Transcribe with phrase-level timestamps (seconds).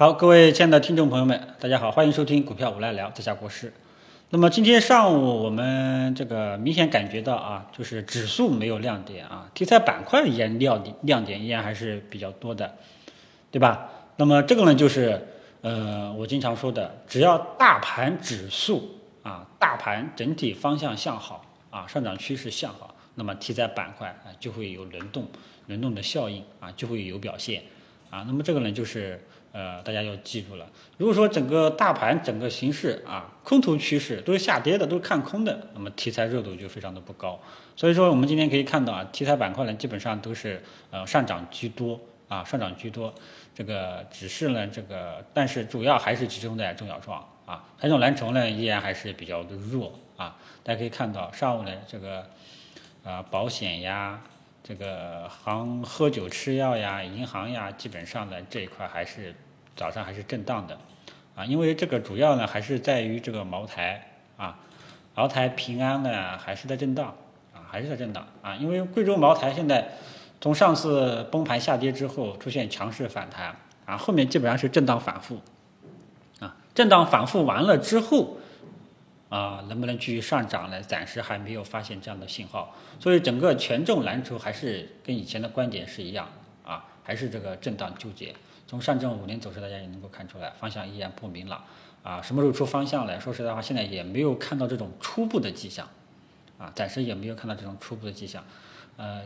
[0.00, 3.70] 好，各位亲爱的听众朋友们，大家好，欢迎收听股票我来聊，在下国师。
[4.30, 12.76] 那么今天上午我们这个明显感觉到啊，就是指数没有亮点啊，题材板块依然亮点亮点依然还是比较多的，
[13.50, 13.90] 对吧？
[14.16, 15.20] 那么这个呢，就是
[15.60, 18.88] 呃我经常说的，只要大盘指数
[19.22, 25.26] 啊，大盘整体方向向好啊，上涨趋势向好，那么题材板块啊就会有轮动，
[25.66, 27.62] 轮动的效应啊就会有表现
[28.08, 28.24] 啊。
[28.26, 29.22] 那么这个呢，就是
[29.52, 37.40] 呃大家要记住了，如果说整个大盘整个形势啊空头趋势都是下跌的，都是看空的，那么题材热度就非常的不高。
[37.76, 43.12] 所以说我们今天可以看到啊，题材板块呢基本上都是呃上涨居多啊，上涨居多。
[43.52, 50.36] 这个只是呢，这个但是主要还是集中在中小创啊，还有蓝筹呢依然还是比较的弱啊。
[50.62, 52.24] 大家可以看到上午呢这个
[53.04, 54.20] 啊保险呀，
[54.62, 59.34] 这个行喝酒吃药呀，银行呀，基本上呢这一块还是
[59.74, 60.78] 早上还是震荡的
[61.34, 64.58] 啊，因为这个主要呢还是在于这个茅台啊，
[65.14, 67.14] 茅台平安呢还是在震荡
[67.54, 69.88] 啊，还是在震荡啊，因为贵州茅台现在。
[70.42, 75.38] 从上次崩盘下跌之后出现强势反弹啊，后面基本上是震荡反复
[76.38, 78.38] 啊，震荡反复完了之后
[79.30, 80.82] 啊，能不能继续上涨呢？
[80.82, 86.28] 暂时还没有发现这样的信号，所以整个权重蓝筹还是跟以前的观点是一样
[86.64, 88.34] 啊，还是这个震荡纠结。
[88.66, 91.64] 从上证五零走势，大家也能够看出来，方向依然不明朗
[92.02, 92.20] 啊。
[92.20, 95.88] 什么时候出方向来说实在话，现在也没有看到这种初步的迹象
[96.58, 98.44] 啊，暂时也没有看到这种初步的迹象，
[98.96, 99.22] 呃。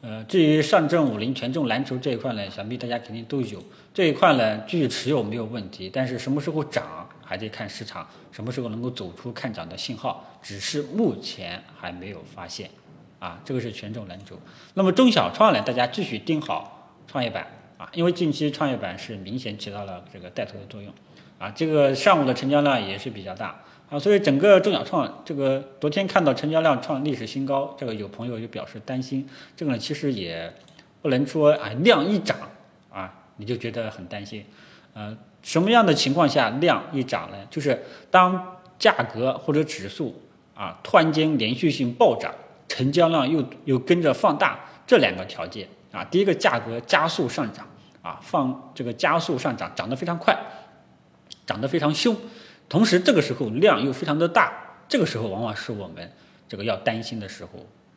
[0.00, 3.60] 呃，至于上证五零权重蓝筹这一块呢，想必大家肯定都有
[3.92, 5.90] 这一块呢，继续持有没有问题。
[5.92, 12.70] 但是什么时候涨，还得看市场什么时候能够走出看涨的信号，只是目前还没有发现。
[13.18, 14.40] 啊，这个是权重蓝筹。
[14.72, 20.90] 那么中小创呢，大家继续盯好创业板啊，因为近期创业板是明显起到了这个带头的作用。
[21.38, 23.60] 啊，这个上午的成交量也是比较大。
[23.90, 30.54] 啊，所以整个中小创这个昨天看到成交量创历史新高，这个有朋友就表示担心，这个呢其实也
[31.02, 32.36] 不能说啊量一涨
[32.90, 34.44] 啊你就觉得很担心，
[34.94, 35.16] 呃
[35.48, 37.38] 什么样的情况下量一涨呢？
[37.48, 40.14] 就是当价格或者指数
[40.54, 42.30] 啊突然间连续性暴涨，
[42.68, 47.66] 成交量又又跟着放大这两个条件啊，第一个价格加速上涨
[48.02, 50.38] 啊放这个加速上涨涨得非常快，
[51.46, 52.14] 涨得非常凶。
[52.68, 54.52] 同时，这个时候量又非常的大，
[54.86, 56.12] 这个时候往往是我们
[56.46, 57.52] 这个要担心的时候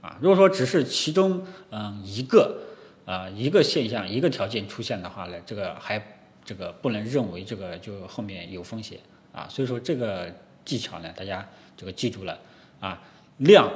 [0.00, 0.16] 啊。
[0.18, 2.56] 如果说只是其中嗯一个
[3.04, 6.02] 啊一个现象一个条件出现的话呢，这个还
[6.44, 8.98] 这个不能认为这个就后面有风险
[9.32, 9.46] 啊。
[9.48, 10.32] 所以说这个
[10.64, 11.46] 技巧呢，大家
[11.76, 12.38] 这个记住了
[12.80, 13.00] 啊，
[13.38, 13.70] 量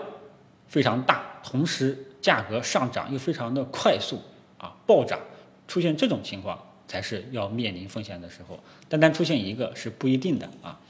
[0.69, 4.21] 非常大，同时价格上涨又非常的快速
[4.59, 5.19] 啊暴涨，
[5.67, 6.59] 出现这种情况。
[6.91, 8.59] 才是要面临风险的时候，
[8.89, 10.81] 单单出现一个是不一定的啊，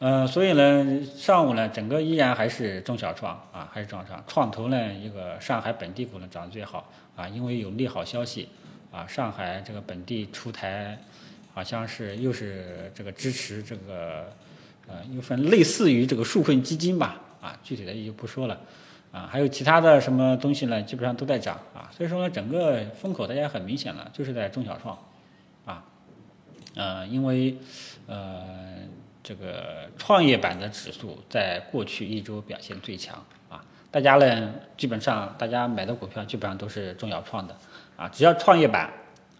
[0.00, 8.48] 呃，所以呢，上午呢，整个依然还是中小创啊，还是中小创，创投呢，一个上海本地股呢涨得最好啊，因为有利好消息
[8.92, 10.96] 啊，上海这个本地出台，
[11.54, 14.30] 好像是又是这个支持这个
[14.86, 18.60] 呃，又分类似于这个纾困基金吧啊，具体的也就不说了。
[19.10, 20.82] 啊，还有其他的什么东西呢？
[20.82, 24.96] 基本上都在涨啊，所以说呢，整个风口大家很明显了，就是在中小创。
[25.64, 25.84] 啊
[26.74, 27.54] 呃，因为
[28.06, 28.42] 呃，
[29.22, 37.54] 这个创业板的指数在过去一周表现最强啊，大家呢基本上大家买的股票基本上都是中小创的
[37.96, 38.92] 啊，只要创业板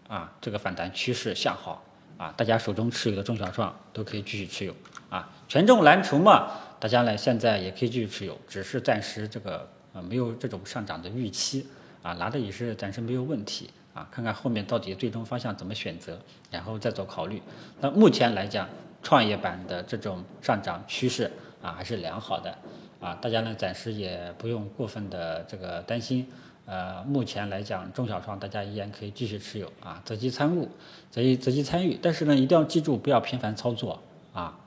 [0.09, 1.83] 啊这个反弹趋势向好
[2.19, 4.75] 啊，大家手中持有的中小创都可以继续持有
[5.11, 11.67] 啊，权重蓝筹嘛，大家呢现在也可以继续持有，只是暂时这个呃没有这种上涨的预期
[12.03, 13.71] 啊，拿的也是暂时没有问题。
[13.95, 16.19] 啊，看看后面到底最终方向怎么选择，
[16.51, 17.43] 然后再做考虑。
[17.79, 18.67] 那目前来讲，
[19.03, 21.31] 创业板的这种上涨趋势
[21.61, 22.57] 啊还是良好的
[23.03, 26.27] 啊，大家呢暂时也不用过分的这个担心。
[26.67, 30.69] 呃，目前来讲，中小创大家依然可以继续持有啊，择机参悟，
[31.11, 31.99] 择机择机参与。
[32.01, 34.01] 但是呢，一定要记住不要频繁操作
[34.33, 34.59] 啊。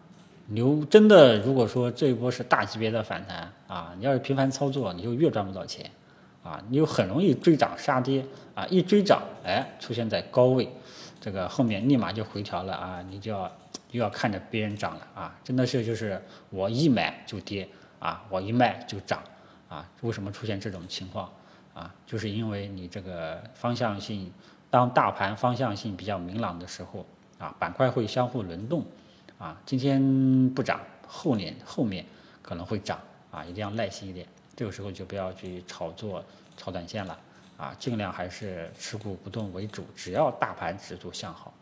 [0.48, 5.90] 牛真的如果说这一波是大级别的反弹啊，你要是频繁操作，你就越赚不到钱。
[6.44, 8.24] 啊，你又很容易追涨杀跌
[8.54, 8.64] 啊！
[8.68, 10.70] 一追涨，哎，出现在高位，
[11.20, 13.04] 这个后面立马就回调了啊！
[13.10, 13.52] 你就要
[13.90, 15.36] 又要看着别人涨了啊！
[15.44, 16.22] 真的是就是
[16.52, 17.68] 我一买就跌
[17.98, 19.24] 啊，我一卖就涨
[19.68, 19.90] 啊！
[20.02, 21.28] 为什么出现这种情况
[21.75, 21.94] 啊？
[22.07, 24.31] 就是因为你这个方向性，
[24.72, 27.06] 当大盘方向性比较明朗的时候
[27.38, 28.83] 啊，板块会相互轮动
[29.38, 32.04] 啊，今天不涨，后年后面
[32.42, 33.00] 可能会涨
[33.30, 34.25] 啊，一定要耐心一点。
[34.56, 36.24] 这个时候就不要去炒作、
[36.56, 37.19] 炒短线了，
[37.57, 39.86] 啊，尽量还是持股不动为主。
[39.95, 41.54] 只要大盘指数向好，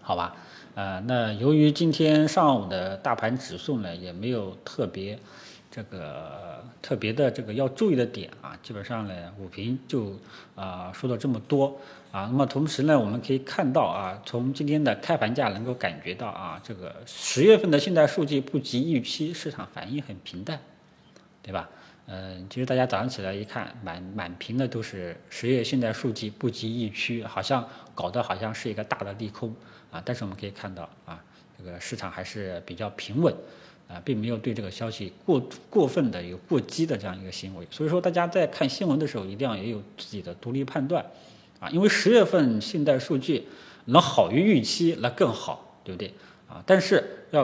[0.00, 0.34] 好吧？
[0.74, 5.16] 呃，那由于今天上午的大盘指数呢，也没有特别
[5.74, 10.12] 这个特别的这个要注意的点啊，基本上呢，五平就
[10.54, 11.74] 啊说了这么多
[12.10, 12.28] 啊。
[12.30, 20.60] 那么同时呢，我们可以看到啊，从今天的开盘价能够感觉到啊，这个十月份的信贷数据不及预期，市场反应很平淡，
[21.42, 21.70] 对吧？
[22.06, 29.54] 嗯，其实大家早上起来一看，满满屏的都是十月信贷数据不及预期，好像搞得好像是一个大的利空。
[29.90, 31.22] 啊，但是我们可以看到啊，
[31.56, 33.34] 这个市场还是比较平稳，
[33.92, 37.66] 啊，并没有对这个消息过过分的有过激的这样一个行为。
[37.70, 41.04] 所以说，大家在看新闻的时候，一定要也有自己的独立判断，
[41.60, 43.46] 啊，因为十月份信贷数据
[43.84, 46.12] 能好于预期，那更好，对不对？
[46.48, 47.42] 啊，但是要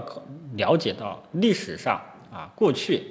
[0.55, 2.01] 了解到历史上
[2.33, 3.03] 啊，过去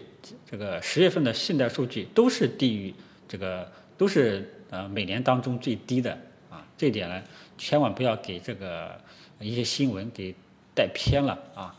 [0.49, 2.93] 这个十月份的信贷数据都是低于
[3.27, 6.11] 这个，都是呃每年当中最低的，
[6.49, 7.21] 啊，这点呢，
[7.57, 8.91] 千万不要给这个。
[9.39, 10.33] 一些新闻给
[10.73, 11.75] 带偏了啊，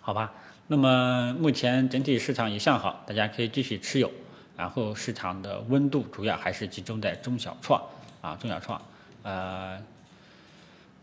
[0.00, 0.32] 好吧。
[0.72, 4.08] 那么目前整体市场也向好，大家可以继续持有。
[4.56, 7.82] 然后市场的温度主要还是集中在中小创
[8.20, 8.80] 啊，中小创，
[9.24, 9.82] 呃，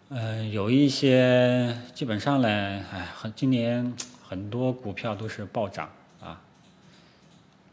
[0.08, 3.94] 呃，有一些基本上呢，哎，很今年
[4.24, 5.90] 很多股票都是暴涨
[6.22, 6.40] 啊，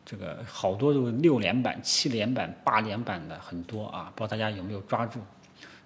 [0.05, 5.21] 这个好多都六连板、七连板、八连板的很多啊，不知道大家有没有抓住？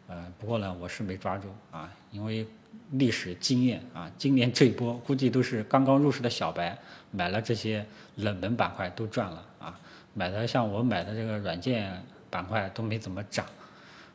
[0.08, 2.46] 呃，不过呢，我是没抓住啊，因为
[2.92, 6.76] 历史经验啊，今年这一波估计都是刚刚入市的小白
[7.10, 7.84] 买了这些
[8.16, 9.78] 冷门板块都赚了啊，
[10.14, 13.44] 买的像我买的这个软件板块都没怎么涨。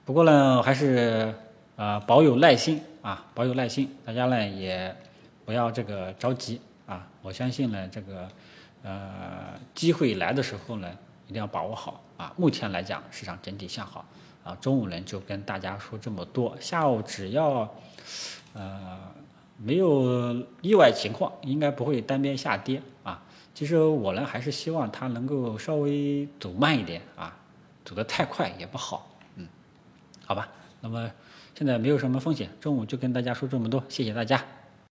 [0.04, 1.32] 不过呢，还是
[1.76, 4.94] 啊保有耐心啊，保有耐心，大家呢也
[5.46, 8.28] 不要这个着急啊，我相信呢这个
[8.82, 10.90] 呃机会来的时候呢，
[11.28, 12.34] 一定要把握好啊。
[12.36, 14.04] 目前来讲，市场整体向好。
[14.44, 16.56] 啊，中午呢就跟大家说这么多。
[16.60, 17.74] 下午只要，
[18.54, 19.00] 呃，
[19.58, 23.24] 没有意外情况，应该不会单边下跌啊。
[23.54, 27.36] 其实我呢还是希望它能够稍微走慢一点啊，
[27.86, 29.10] 走得太快也不好。
[29.36, 29.48] 嗯，
[30.26, 30.50] 好吧。
[30.82, 31.10] 那么
[31.56, 34.44] 现在没有什么风险，中午就跟大家说这么多，谢谢大家。